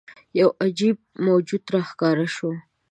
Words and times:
یوه 0.39 0.53
عجيب 0.65 0.97
موجود 1.25 1.63
راښکاره 1.73 2.27
شو. 2.35 2.51